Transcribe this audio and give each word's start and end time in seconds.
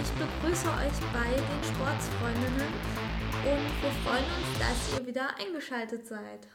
ich 0.00 0.12
begrüße 0.12 0.66
euch 0.66 1.12
bei 1.12 1.30
den 1.30 1.74
Sportsfreundinnen 1.74 2.72
und 3.44 3.82
wir 3.82 3.90
freuen 4.02 4.24
uns, 4.24 4.58
dass 4.58 4.98
ihr 4.98 5.06
wieder 5.06 5.36
eingeschaltet 5.36 6.06
seid. 6.06 6.48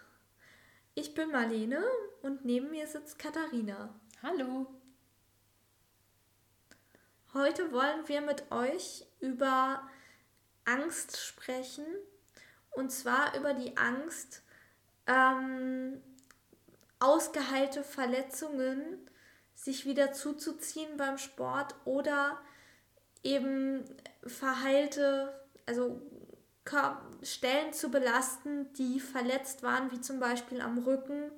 Ich 0.96 1.14
bin 1.14 1.32
Marlene 1.32 1.84
und 2.24 2.44
neben 2.44 2.72
mir 2.72 2.88
sitzt 2.88 3.20
Katharina. 3.20 3.94
Hallo. 4.24 4.66
Heute 7.36 7.72
wollen 7.72 8.08
wir 8.08 8.22
mit 8.22 8.52
euch 8.52 9.06
über 9.20 9.88
Angst 10.64 11.18
sprechen 11.18 11.86
und 12.72 12.92
zwar 12.92 13.38
über 13.38 13.54
die 13.54 13.78
Angst, 13.78 14.42
ähm, 15.06 16.02
ausgeheilte 16.98 17.84
Verletzungen 17.84 19.08
sich 19.54 19.86
wieder 19.86 20.14
zuzuziehen 20.14 20.98
beim 20.98 21.20
Sport 21.20 21.76
oder 21.86 22.40
eben 23.26 23.84
verheilte, 24.26 25.34
also 25.66 26.02
Stellen 27.22 27.74
zu 27.74 27.90
belasten, 27.90 28.72
die 28.74 29.00
verletzt 29.00 29.62
waren, 29.62 29.92
wie 29.92 30.02
zum 30.02 30.20
Beispiel 30.20 30.62
am 30.62 30.80
Rücken 30.80 31.32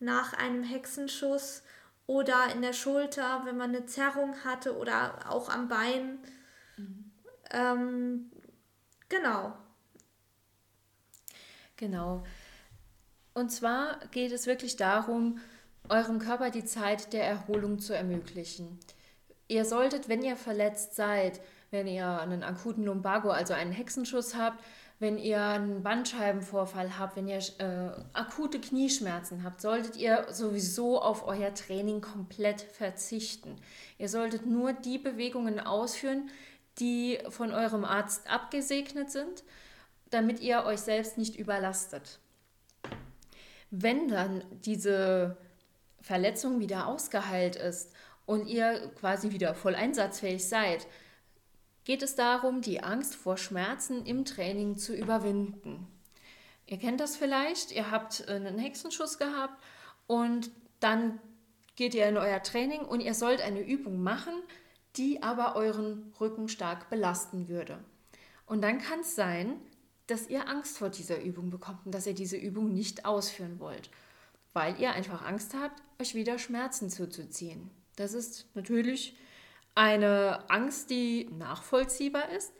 nach 0.00 0.32
einem 0.34 0.62
Hexenschuss 0.62 1.62
oder 2.06 2.52
in 2.52 2.62
der 2.62 2.72
Schulter, 2.72 3.42
wenn 3.44 3.56
man 3.56 3.70
eine 3.70 3.86
Zerrung 3.86 4.34
hatte 4.44 4.76
oder 4.76 5.30
auch 5.30 5.48
am 5.48 5.68
Bein. 5.68 6.18
Mhm. 6.76 7.10
Ähm, 7.50 8.32
genau. 9.08 9.56
Genau. 11.76 12.24
Und 13.32 13.50
zwar 13.50 14.00
geht 14.10 14.32
es 14.32 14.46
wirklich 14.46 14.76
darum, 14.76 15.38
eurem 15.88 16.18
Körper 16.18 16.50
die 16.50 16.64
Zeit 16.64 17.12
der 17.12 17.24
Erholung 17.24 17.78
zu 17.78 17.94
ermöglichen. 17.94 18.78
Ihr 19.50 19.64
solltet, 19.64 20.08
wenn 20.08 20.22
ihr 20.22 20.36
verletzt 20.36 20.94
seid, 20.94 21.40
wenn 21.72 21.88
ihr 21.88 22.06
einen 22.20 22.44
akuten 22.44 22.84
Lumbago, 22.84 23.30
also 23.30 23.52
einen 23.52 23.72
Hexenschuss 23.72 24.36
habt, 24.36 24.62
wenn 25.00 25.18
ihr 25.18 25.42
einen 25.42 25.82
Bandscheibenvorfall 25.82 27.00
habt, 27.00 27.16
wenn 27.16 27.26
ihr 27.26 27.40
äh, 27.58 27.90
akute 28.12 28.60
Knieschmerzen 28.60 29.42
habt, 29.42 29.60
solltet 29.60 29.96
ihr 29.96 30.24
sowieso 30.30 31.02
auf 31.02 31.26
euer 31.26 31.52
Training 31.52 32.00
komplett 32.00 32.60
verzichten. 32.60 33.56
Ihr 33.98 34.08
solltet 34.08 34.46
nur 34.46 34.72
die 34.72 34.98
Bewegungen 34.98 35.58
ausführen, 35.58 36.30
die 36.78 37.18
von 37.28 37.50
eurem 37.50 37.84
Arzt 37.84 38.30
abgesegnet 38.30 39.10
sind, 39.10 39.42
damit 40.10 40.38
ihr 40.38 40.62
euch 40.64 40.78
selbst 40.78 41.18
nicht 41.18 41.34
überlastet. 41.34 42.20
Wenn 43.72 44.06
dann 44.06 44.44
diese 44.64 45.36
Verletzung 46.00 46.60
wieder 46.60 46.86
ausgeheilt 46.86 47.56
ist 47.56 47.92
und 48.30 48.46
ihr 48.46 48.92
quasi 49.00 49.32
wieder 49.32 49.56
voll 49.56 49.74
einsatzfähig 49.74 50.48
seid, 50.48 50.86
geht 51.82 52.00
es 52.00 52.14
darum, 52.14 52.60
die 52.62 52.80
Angst 52.80 53.16
vor 53.16 53.36
Schmerzen 53.36 54.06
im 54.06 54.24
Training 54.24 54.78
zu 54.78 54.94
überwinden. 54.94 55.88
Ihr 56.64 56.78
kennt 56.78 57.00
das 57.00 57.16
vielleicht, 57.16 57.72
ihr 57.72 57.90
habt 57.90 58.28
einen 58.28 58.56
Hexenschuss 58.56 59.18
gehabt 59.18 59.60
und 60.06 60.52
dann 60.78 61.18
geht 61.74 61.92
ihr 61.92 62.06
in 62.06 62.18
euer 62.18 62.40
Training 62.40 62.82
und 62.82 63.00
ihr 63.00 63.14
sollt 63.14 63.40
eine 63.40 63.66
Übung 63.66 64.00
machen, 64.00 64.34
die 64.94 65.24
aber 65.24 65.56
euren 65.56 66.12
Rücken 66.20 66.48
stark 66.48 66.88
belasten 66.88 67.48
würde. 67.48 67.82
Und 68.46 68.62
dann 68.62 68.78
kann 68.78 69.00
es 69.00 69.16
sein, 69.16 69.60
dass 70.06 70.28
ihr 70.28 70.48
Angst 70.48 70.78
vor 70.78 70.90
dieser 70.90 71.20
Übung 71.20 71.50
bekommt 71.50 71.84
und 71.84 71.92
dass 71.92 72.06
ihr 72.06 72.14
diese 72.14 72.36
Übung 72.36 72.72
nicht 72.72 73.06
ausführen 73.06 73.58
wollt, 73.58 73.90
weil 74.52 74.80
ihr 74.80 74.92
einfach 74.92 75.26
Angst 75.26 75.52
habt, 75.60 75.82
euch 76.00 76.14
wieder 76.14 76.38
Schmerzen 76.38 76.90
zuzuziehen. 76.90 77.72
Das 78.00 78.14
ist 78.14 78.46
natürlich 78.54 79.14
eine 79.74 80.48
Angst, 80.48 80.88
die 80.88 81.28
nachvollziehbar 81.36 82.30
ist, 82.30 82.50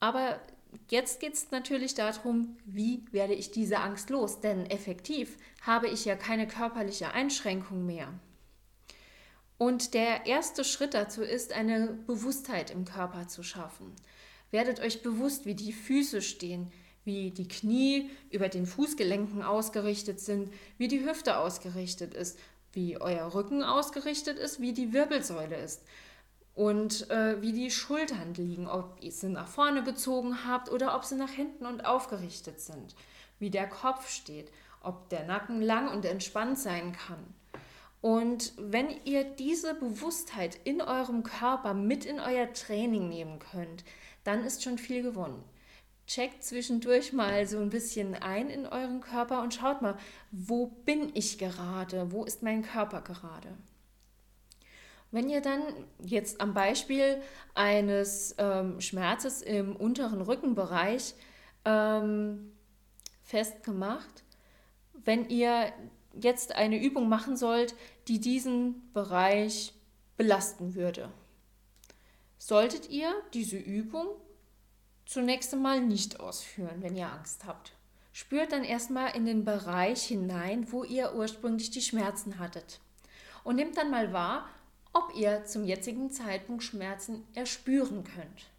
aber 0.00 0.40
jetzt 0.88 1.20
geht 1.20 1.34
es 1.34 1.50
natürlich 1.50 1.94
darum, 1.94 2.56
wie 2.64 3.04
werde 3.10 3.34
ich 3.34 3.50
diese 3.50 3.80
Angst 3.80 4.08
los? 4.08 4.40
Denn 4.40 4.64
effektiv 4.64 5.36
habe 5.60 5.88
ich 5.88 6.06
ja 6.06 6.16
keine 6.16 6.48
körperliche 6.48 7.12
Einschränkung 7.12 7.84
mehr. 7.84 8.08
Und 9.58 9.92
der 9.92 10.24
erste 10.24 10.64
Schritt 10.64 10.94
dazu 10.94 11.20
ist, 11.20 11.52
eine 11.52 11.88
Bewusstheit 12.06 12.70
im 12.70 12.86
Körper 12.86 13.28
zu 13.28 13.42
schaffen. 13.42 13.92
Werdet 14.50 14.80
euch 14.80 15.02
bewusst, 15.02 15.44
wie 15.44 15.54
die 15.54 15.74
Füße 15.74 16.22
stehen, 16.22 16.72
wie 17.04 17.30
die 17.30 17.46
Knie 17.46 18.08
über 18.30 18.48
den 18.48 18.64
Fußgelenken 18.64 19.42
ausgerichtet 19.42 20.18
sind, 20.18 20.50
wie 20.78 20.88
die 20.88 21.04
Hüfte 21.04 21.36
ausgerichtet 21.36 22.14
ist, 22.14 22.38
wie 22.76 23.00
euer 23.00 23.34
Rücken 23.34 23.64
ausgerichtet 23.64 24.38
ist, 24.38 24.60
wie 24.60 24.72
die 24.72 24.92
Wirbelsäule 24.92 25.56
ist 25.56 25.82
und 26.54 27.10
äh, 27.10 27.40
wie 27.42 27.52
die 27.52 27.70
Schultern 27.70 28.34
liegen, 28.34 28.68
ob 28.68 28.96
ihr 29.00 29.10
sie 29.10 29.28
nach 29.28 29.48
vorne 29.48 29.82
gezogen 29.82 30.46
habt 30.46 30.70
oder 30.70 30.94
ob 30.94 31.04
sie 31.04 31.16
nach 31.16 31.30
hinten 31.30 31.66
und 31.66 31.84
aufgerichtet 31.84 32.60
sind, 32.60 32.94
wie 33.38 33.50
der 33.50 33.68
Kopf 33.68 34.08
steht, 34.08 34.52
ob 34.80 35.08
der 35.08 35.24
Nacken 35.24 35.60
lang 35.60 35.90
und 35.90 36.04
entspannt 36.04 36.58
sein 36.58 36.92
kann. 36.92 37.34
Und 38.00 38.52
wenn 38.58 38.88
ihr 39.04 39.24
diese 39.24 39.74
Bewusstheit 39.74 40.58
in 40.64 40.80
eurem 40.80 41.24
Körper 41.24 41.74
mit 41.74 42.04
in 42.04 42.20
euer 42.20 42.52
Training 42.52 43.08
nehmen 43.08 43.38
könnt, 43.38 43.84
dann 44.22 44.44
ist 44.44 44.62
schon 44.62 44.78
viel 44.78 45.02
gewonnen. 45.02 45.42
Checkt 46.06 46.44
zwischendurch 46.44 47.12
mal 47.12 47.46
so 47.46 47.58
ein 47.58 47.70
bisschen 47.70 48.14
ein 48.14 48.48
in 48.48 48.66
euren 48.66 49.00
Körper 49.00 49.42
und 49.42 49.54
schaut 49.54 49.82
mal, 49.82 49.96
wo 50.30 50.66
bin 50.66 51.10
ich 51.14 51.38
gerade? 51.38 52.12
Wo 52.12 52.24
ist 52.24 52.42
mein 52.42 52.62
Körper 52.62 53.00
gerade? 53.00 53.48
Wenn 55.10 55.28
ihr 55.28 55.40
dann 55.40 55.62
jetzt 55.98 56.40
am 56.40 56.54
Beispiel 56.54 57.20
eines 57.54 58.34
ähm, 58.38 58.80
Schmerzes 58.80 59.42
im 59.42 59.74
unteren 59.74 60.20
Rückenbereich 60.20 61.14
ähm, 61.64 62.52
festgemacht, 63.22 64.24
wenn 64.92 65.28
ihr 65.28 65.72
jetzt 66.20 66.54
eine 66.54 66.80
Übung 66.80 67.08
machen 67.08 67.36
sollt, 67.36 67.74
die 68.08 68.20
diesen 68.20 68.92
Bereich 68.92 69.72
belasten 70.16 70.74
würde 70.74 71.10
solltet 72.46 72.90
ihr 72.90 73.12
diese 73.34 73.56
Übung 73.56 74.06
zunächst 75.06 75.54
einmal 75.54 75.80
nicht 75.80 76.20
ausführen, 76.20 76.82
wenn 76.82 76.96
ihr 76.96 77.10
Angst 77.10 77.46
habt. 77.46 77.72
Spürt 78.12 78.52
dann 78.52 78.64
erstmal 78.64 79.16
in 79.16 79.24
den 79.24 79.44
Bereich 79.44 80.04
hinein, 80.04 80.70
wo 80.72 80.84
ihr 80.84 81.14
ursprünglich 81.14 81.70
die 81.70 81.82
Schmerzen 81.82 82.38
hattet. 82.38 82.80
Und 83.44 83.56
nehmt 83.56 83.76
dann 83.76 83.90
mal 83.90 84.12
wahr, 84.12 84.48
ob 84.92 85.14
ihr 85.14 85.44
zum 85.44 85.64
jetzigen 85.64 86.10
Zeitpunkt 86.10 86.62
Schmerzen 86.62 87.26
erspüren 87.34 88.04
könnt. 88.04 88.50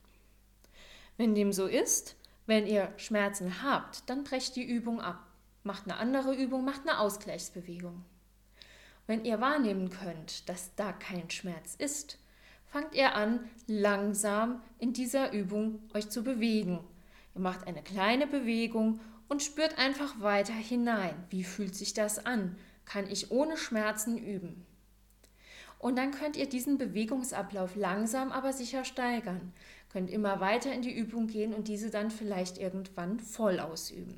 Wenn 1.17 1.35
dem 1.35 1.51
so 1.51 1.65
ist, 1.65 2.15
wenn 2.45 2.67
ihr 2.67 2.93
Schmerzen 2.97 3.63
habt, 3.63 4.09
dann 4.09 4.23
brecht 4.23 4.55
die 4.55 4.63
Übung 4.63 5.01
ab. 5.01 5.19
Macht 5.63 5.85
eine 5.85 5.97
andere 5.97 6.33
Übung, 6.33 6.63
macht 6.63 6.87
eine 6.87 6.99
Ausgleichsbewegung. 6.99 8.05
Wenn 9.07 9.25
ihr 9.25 9.41
wahrnehmen 9.41 9.89
könnt, 9.89 10.47
dass 10.47 10.73
da 10.75 10.93
kein 10.93 11.29
Schmerz 11.29 11.75
ist, 11.75 12.19
fangt 12.67 12.95
ihr 12.95 13.15
an, 13.15 13.39
langsam 13.65 14.61
in 14.79 14.93
dieser 14.93 15.33
Übung 15.33 15.79
euch 15.93 16.09
zu 16.09 16.23
bewegen. 16.23 16.79
Ihr 17.35 17.41
macht 17.41 17.67
eine 17.67 17.81
kleine 17.81 18.27
Bewegung 18.27 18.99
und 19.27 19.43
spürt 19.43 19.77
einfach 19.77 20.19
weiter 20.21 20.53
hinein. 20.53 21.15
Wie 21.29 21.43
fühlt 21.43 21.75
sich 21.75 21.93
das 21.93 22.25
an? 22.25 22.55
Kann 22.85 23.09
ich 23.09 23.31
ohne 23.31 23.57
Schmerzen 23.57 24.17
üben? 24.17 24.65
Und 25.79 25.97
dann 25.97 26.11
könnt 26.11 26.37
ihr 26.37 26.49
diesen 26.49 26.77
Bewegungsablauf 26.77 27.75
langsam 27.75 28.31
aber 28.31 28.53
sicher 28.53 28.83
steigern. 28.83 29.53
Könnt 29.91 30.09
immer 30.09 30.39
weiter 30.39 30.73
in 30.73 30.81
die 30.81 30.95
Übung 30.95 31.27
gehen 31.27 31.53
und 31.53 31.67
diese 31.67 31.89
dann 31.89 32.09
vielleicht 32.09 32.57
irgendwann 32.57 33.19
voll 33.19 33.59
ausüben. 33.59 34.17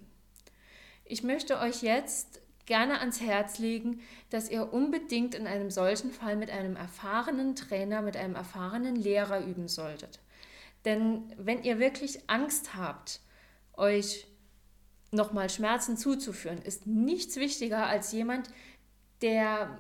Ich 1.05 1.23
möchte 1.23 1.59
euch 1.59 1.81
jetzt 1.81 2.41
gerne 2.69 2.99
ans 2.99 3.19
Herz 3.19 3.57
legen, 3.57 3.99
dass 4.29 4.49
ihr 4.49 4.71
unbedingt 4.71 5.35
in 5.35 5.47
einem 5.47 5.71
solchen 5.71 6.11
Fall 6.11 6.37
mit 6.37 6.51
einem 6.51 6.75
erfahrenen 6.75 7.55
Trainer, 7.55 8.01
mit 8.01 8.15
einem 8.15 8.35
erfahrenen 8.35 8.95
Lehrer 8.95 9.43
üben 9.43 9.67
solltet. 9.67 10.19
Denn 10.85 11.33
wenn 11.35 11.63
ihr 11.63 11.79
wirklich 11.79 12.29
Angst 12.29 12.75
habt, 12.75 13.21
euch 13.73 14.27
nochmal 15.11 15.49
Schmerzen 15.49 15.97
zuzuführen, 15.97 16.61
ist 16.61 16.85
nichts 16.85 17.37
wichtiger 17.37 17.87
als 17.87 18.11
jemand, 18.11 18.49
der 19.21 19.79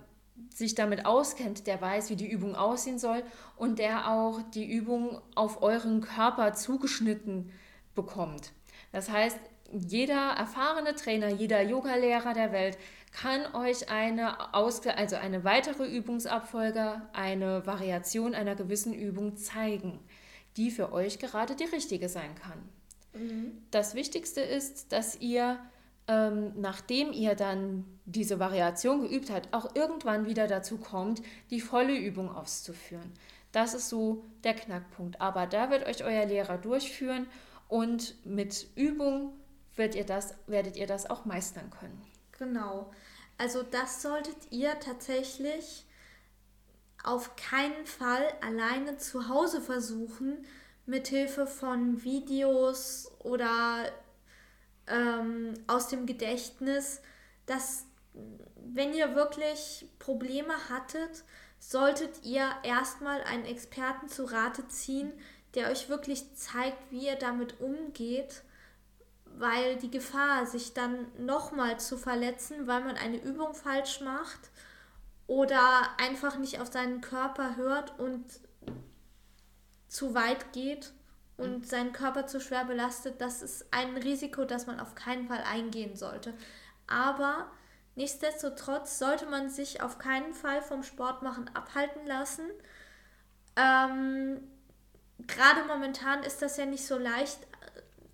sich 0.49 0.73
damit 0.73 1.05
auskennt, 1.05 1.67
der 1.67 1.79
weiß, 1.79 2.09
wie 2.09 2.15
die 2.15 2.29
Übung 2.29 2.55
aussehen 2.55 2.97
soll 2.97 3.23
und 3.55 3.77
der 3.77 4.09
auch 4.11 4.41
die 4.53 4.69
Übung 4.69 5.21
auf 5.35 5.61
euren 5.61 6.01
Körper 6.01 6.53
zugeschnitten 6.53 7.51
bekommt. 7.93 8.51
Das 8.91 9.09
heißt, 9.09 9.37
jeder 9.71 10.31
erfahrene 10.31 10.95
Trainer, 10.95 11.29
jeder 11.29 11.61
Yogalehrer 11.61 12.33
der 12.33 12.51
Welt 12.51 12.77
kann 13.11 13.53
euch 13.55 13.89
eine, 13.89 14.53
Ausge 14.53 14.97
also 14.97 15.15
eine 15.15 15.43
weitere 15.43 15.85
Übungsabfolge, 15.85 17.01
eine 17.13 17.65
Variation 17.65 18.35
einer 18.35 18.55
gewissen 18.55 18.93
Übung 18.93 19.35
zeigen, 19.35 19.99
die 20.57 20.71
für 20.71 20.93
euch 20.93 21.19
gerade 21.19 21.55
die 21.55 21.65
richtige 21.65 22.09
sein 22.09 22.35
kann. 22.35 22.69
Mhm. 23.13 23.63
Das 23.71 23.95
Wichtigste 23.95 24.41
ist, 24.41 24.91
dass 24.91 25.19
ihr, 25.19 25.57
ähm, 26.07 26.53
nachdem 26.57 27.11
ihr 27.11 27.35
dann 27.35 27.85
diese 28.05 28.39
Variation 28.39 29.01
geübt 29.01 29.31
habt, 29.31 29.53
auch 29.53 29.75
irgendwann 29.75 30.25
wieder 30.25 30.47
dazu 30.47 30.77
kommt, 30.77 31.21
die 31.49 31.61
volle 31.61 31.97
Übung 31.97 32.29
auszuführen. 32.29 33.11
Das 33.51 33.73
ist 33.73 33.89
so 33.89 34.23
der 34.43 34.53
Knackpunkt. 34.53 35.19
Aber 35.19 35.47
da 35.47 35.71
wird 35.71 35.87
euch 35.87 36.03
euer 36.03 36.25
Lehrer 36.25 36.57
durchführen 36.57 37.25
und 37.67 38.15
mit 38.25 38.67
Übung 38.75 39.33
wird 39.79 39.95
ihr 39.95 40.05
das, 40.05 40.35
werdet 40.45 40.77
ihr 40.77 40.85
das 40.85 41.09
auch 41.09 41.25
meistern 41.25 41.71
können. 41.71 41.99
Genau. 42.37 42.91
Also 43.39 43.63
das 43.63 44.03
solltet 44.03 44.51
ihr 44.51 44.79
tatsächlich 44.79 45.87
auf 47.03 47.35
keinen 47.35 47.85
Fall 47.85 48.23
alleine 48.41 48.97
zu 48.97 49.29
Hause 49.29 49.61
versuchen, 49.61 50.45
mit 50.85 51.07
Hilfe 51.07 51.47
von 51.47 52.03
Videos 52.03 53.11
oder 53.19 53.91
ähm, 54.87 55.53
aus 55.67 55.87
dem 55.87 56.05
Gedächtnis, 56.05 57.01
dass 57.45 57.85
wenn 58.55 58.93
ihr 58.93 59.15
wirklich 59.15 59.87
Probleme 59.99 60.53
hattet, 60.69 61.23
solltet 61.59 62.23
ihr 62.23 62.49
erstmal 62.63 63.21
einen 63.23 63.45
Experten 63.45 64.09
zu 64.09 64.25
Rate 64.25 64.67
ziehen, 64.67 65.13
der 65.55 65.69
euch 65.69 65.89
wirklich 65.89 66.35
zeigt, 66.35 66.91
wie 66.91 67.05
ihr 67.07 67.15
damit 67.15 67.61
umgeht, 67.61 68.43
weil 69.39 69.77
die 69.77 69.89
Gefahr, 69.89 70.45
sich 70.45 70.73
dann 70.73 71.07
nochmal 71.17 71.79
zu 71.79 71.97
verletzen, 71.97 72.67
weil 72.67 72.83
man 72.83 72.97
eine 72.97 73.23
Übung 73.23 73.53
falsch 73.53 74.01
macht 74.01 74.49
oder 75.27 75.61
einfach 75.97 76.37
nicht 76.37 76.59
auf 76.59 76.67
seinen 76.67 76.99
Körper 76.99 77.55
hört 77.55 77.97
und 77.99 78.25
zu 79.87 80.13
weit 80.13 80.51
geht 80.51 80.91
und 81.37 81.65
seinen 81.65 81.93
Körper 81.93 82.27
zu 82.27 82.41
schwer 82.41 82.65
belastet, 82.65 83.21
das 83.21 83.41
ist 83.41 83.65
ein 83.71 83.95
Risiko, 83.95 84.43
das 84.43 84.67
man 84.67 84.81
auf 84.81 84.93
keinen 84.93 85.29
Fall 85.29 85.43
eingehen 85.49 85.95
sollte. 85.95 86.33
Aber 86.87 87.49
nichtsdestotrotz 87.95 88.99
sollte 88.99 89.25
man 89.25 89.49
sich 89.49 89.81
auf 89.81 89.99
keinen 89.99 90.33
Fall 90.33 90.61
vom 90.61 90.83
Sportmachen 90.83 91.49
abhalten 91.55 92.05
lassen. 92.05 92.45
Ähm, 93.55 94.41
Gerade 95.27 95.63
momentan 95.65 96.23
ist 96.23 96.41
das 96.41 96.57
ja 96.57 96.65
nicht 96.65 96.85
so 96.85 96.97
leicht, 96.97 97.39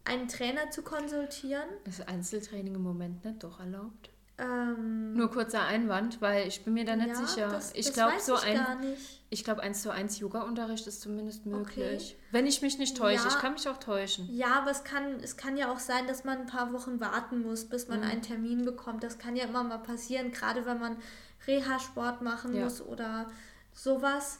einen 0.05 0.27
Trainer 0.27 0.69
zu 0.71 0.81
konsultieren. 0.81 1.67
Ist 1.85 2.07
Einzeltraining 2.07 2.75
im 2.75 2.83
Moment 2.83 3.25
nicht 3.25 3.43
doch 3.43 3.59
erlaubt? 3.59 4.09
Ähm, 4.37 5.13
Nur 5.13 5.31
kurzer 5.31 5.61
Einwand, 5.61 6.21
weil 6.21 6.47
ich 6.47 6.65
bin 6.65 6.73
mir 6.73 6.83
da 6.83 6.97
nicht 6.97 7.07
ja, 7.07 7.25
sicher. 7.25 7.47
Das, 7.47 7.71
ich 7.73 7.93
glaube 7.93 8.19
so 8.19 8.35
ich 8.35 8.43
ein, 8.43 8.97
ich 9.29 9.45
glaube 9.45 9.61
eins 9.61 9.81
zu 9.81 9.91
eins 9.91 10.19
Yoga-Unterricht 10.19 10.85
ist 10.87 10.99
zumindest 10.99 11.45
möglich, 11.45 12.17
okay. 12.17 12.27
wenn 12.31 12.45
ich 12.45 12.61
mich 12.61 12.77
nicht 12.77 12.97
täusche. 12.97 13.23
Ja, 13.23 13.29
ich 13.29 13.39
kann 13.39 13.53
mich 13.53 13.67
auch 13.69 13.77
täuschen. 13.77 14.27
Ja, 14.35 14.59
aber 14.61 14.71
es 14.71 14.83
kann, 14.83 15.21
es 15.21 15.37
kann 15.37 15.55
ja 15.55 15.71
auch 15.71 15.79
sein, 15.79 16.05
dass 16.07 16.25
man 16.25 16.39
ein 16.39 16.47
paar 16.47 16.73
Wochen 16.73 16.99
warten 16.99 17.43
muss, 17.43 17.63
bis 17.63 17.87
man 17.87 17.99
mhm. 17.99 18.07
einen 18.07 18.21
Termin 18.23 18.65
bekommt. 18.65 19.03
Das 19.03 19.19
kann 19.19 19.37
ja 19.37 19.45
immer 19.45 19.63
mal 19.63 19.77
passieren, 19.77 20.31
gerade 20.31 20.65
wenn 20.65 20.79
man 20.79 20.97
Reha-Sport 21.47 22.21
machen 22.21 22.53
ja. 22.53 22.65
muss 22.65 22.81
oder 22.81 23.29
sowas. 23.73 24.39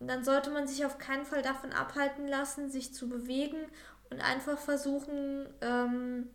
Dann 0.00 0.24
sollte 0.24 0.50
man 0.50 0.66
sich 0.66 0.86
auf 0.86 0.96
keinen 0.96 1.24
Fall 1.26 1.42
davon 1.42 1.72
abhalten 1.72 2.26
lassen, 2.26 2.70
sich 2.70 2.94
zu 2.94 3.10
bewegen 3.10 3.58
und 4.14 4.20
einfach 4.20 4.58
versuchen. 4.58 5.48
Ähm, 5.60 6.30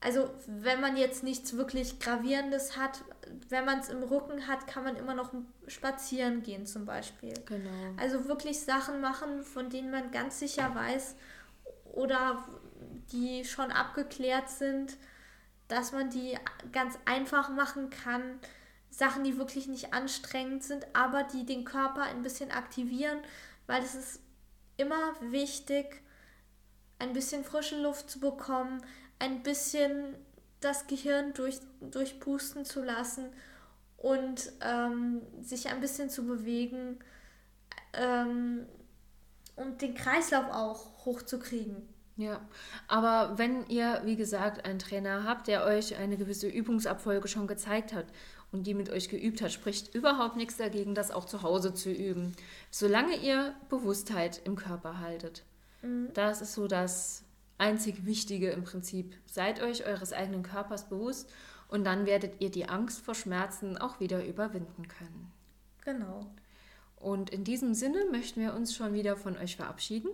also 0.00 0.30
wenn 0.46 0.80
man 0.80 0.96
jetzt 0.96 1.22
nichts 1.22 1.56
wirklich 1.56 2.00
Gravierendes 2.00 2.76
hat, 2.76 3.04
wenn 3.48 3.64
man 3.64 3.78
es 3.78 3.88
im 3.88 4.02
Rücken 4.02 4.48
hat, 4.48 4.66
kann 4.66 4.82
man 4.82 4.96
immer 4.96 5.14
noch 5.14 5.32
spazieren 5.68 6.42
gehen 6.42 6.66
zum 6.66 6.84
Beispiel. 6.84 7.34
Genau. 7.46 7.70
Also 7.96 8.26
wirklich 8.26 8.60
Sachen 8.60 9.00
machen, 9.00 9.44
von 9.44 9.70
denen 9.70 9.92
man 9.92 10.10
ganz 10.10 10.40
sicher 10.40 10.74
weiß 10.74 11.14
oder 11.92 12.44
die 13.12 13.44
schon 13.44 13.70
abgeklärt 13.70 14.48
sind, 14.48 14.96
dass 15.68 15.92
man 15.92 16.10
die 16.10 16.36
ganz 16.72 16.98
einfach 17.04 17.50
machen 17.50 17.90
kann. 17.90 18.40
Sachen, 18.90 19.22
die 19.24 19.38
wirklich 19.38 19.68
nicht 19.68 19.94
anstrengend 19.94 20.64
sind, 20.64 20.84
aber 20.94 21.22
die 21.22 21.46
den 21.46 21.64
Körper 21.64 22.02
ein 22.02 22.22
bisschen 22.22 22.50
aktivieren, 22.50 23.18
weil 23.66 23.82
es 23.82 23.94
ist 23.94 24.20
immer 24.76 25.14
wichtig, 25.20 26.01
ein 27.02 27.12
bisschen 27.12 27.44
frische 27.44 27.80
Luft 27.80 28.08
zu 28.08 28.20
bekommen, 28.20 28.80
ein 29.18 29.42
bisschen 29.42 30.14
das 30.60 30.86
Gehirn 30.86 31.34
durch, 31.34 31.58
durchpusten 31.80 32.64
zu 32.64 32.82
lassen 32.82 33.26
und 33.96 34.52
ähm, 34.60 35.22
sich 35.40 35.68
ein 35.68 35.80
bisschen 35.80 36.10
zu 36.10 36.24
bewegen 36.24 37.00
ähm, 37.92 38.66
und 39.56 39.82
den 39.82 39.94
Kreislauf 39.94 40.46
auch 40.50 41.04
hochzukriegen. 41.04 41.88
Ja, 42.16 42.40
aber 42.86 43.36
wenn 43.36 43.66
ihr, 43.66 44.02
wie 44.04 44.16
gesagt, 44.16 44.64
einen 44.64 44.78
Trainer 44.78 45.24
habt, 45.24 45.48
der 45.48 45.64
euch 45.64 45.96
eine 45.96 46.16
gewisse 46.16 46.46
Übungsabfolge 46.46 47.26
schon 47.26 47.48
gezeigt 47.48 47.92
hat 47.92 48.06
und 48.52 48.66
die 48.66 48.74
mit 48.74 48.90
euch 48.90 49.08
geübt 49.08 49.42
hat, 49.42 49.50
spricht 49.50 49.92
überhaupt 49.94 50.36
nichts 50.36 50.56
dagegen, 50.56 50.94
das 50.94 51.10
auch 51.10 51.24
zu 51.24 51.42
Hause 51.42 51.74
zu 51.74 51.90
üben, 51.90 52.36
solange 52.70 53.16
ihr 53.16 53.54
Bewusstheit 53.70 54.40
im 54.44 54.54
Körper 54.54 55.00
haltet. 55.00 55.42
Mhm. 55.82 56.10
Das 56.14 56.40
ist 56.40 56.54
so 56.54 56.66
das 56.66 57.24
einzig 57.58 58.06
Wichtige 58.06 58.50
im 58.50 58.64
Prinzip. 58.64 59.14
Seid 59.26 59.62
euch 59.62 59.86
eures 59.86 60.12
eigenen 60.12 60.42
Körpers 60.42 60.88
bewusst 60.88 61.30
und 61.68 61.84
dann 61.84 62.06
werdet 62.06 62.40
ihr 62.40 62.50
die 62.50 62.68
Angst 62.68 63.04
vor 63.04 63.14
Schmerzen 63.14 63.78
auch 63.78 64.00
wieder 64.00 64.24
überwinden 64.24 64.88
können. 64.88 65.30
Genau. 65.84 66.26
Und 66.96 67.30
in 67.30 67.44
diesem 67.44 67.74
Sinne 67.74 68.04
möchten 68.10 68.40
wir 68.40 68.54
uns 68.54 68.74
schon 68.74 68.94
wieder 68.94 69.16
von 69.16 69.36
euch 69.36 69.56
verabschieden. 69.56 70.10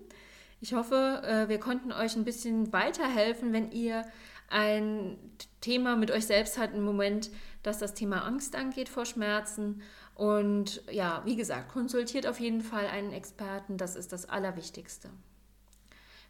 Ich 0.60 0.74
hoffe, 0.74 1.22
äh, 1.24 1.48
wir 1.48 1.60
konnten 1.60 1.92
euch 1.92 2.16
ein 2.16 2.24
bisschen 2.24 2.72
weiterhelfen, 2.72 3.52
wenn 3.52 3.70
ihr 3.70 4.04
ein 4.48 5.18
Thema 5.60 5.96
mit 5.96 6.10
euch 6.10 6.26
selbst 6.26 6.58
habt 6.58 6.74
im 6.74 6.82
Moment, 6.82 7.30
dass 7.62 7.78
das 7.78 7.94
Thema 7.94 8.24
Angst 8.24 8.56
angeht 8.56 8.88
vor 8.88 9.04
Schmerzen. 9.04 9.82
Und 10.14 10.82
ja, 10.90 11.22
wie 11.26 11.36
gesagt, 11.36 11.70
konsultiert 11.70 12.26
auf 12.26 12.40
jeden 12.40 12.62
Fall 12.62 12.86
einen 12.86 13.12
Experten, 13.12 13.76
das 13.76 13.94
ist 13.94 14.12
das 14.12 14.28
Allerwichtigste. 14.28 15.10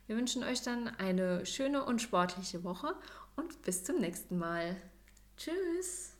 Wir 0.08 0.16
wünschen 0.16 0.42
euch 0.42 0.62
dann 0.62 0.88
eine 0.88 1.44
schöne 1.44 1.84
und 1.84 2.00
sportliche 2.00 2.64
Woche 2.64 2.96
und 3.36 3.60
bis 3.60 3.84
zum 3.84 4.00
nächsten 4.00 4.38
Mal. 4.38 4.74
Tschüss. 5.36 6.17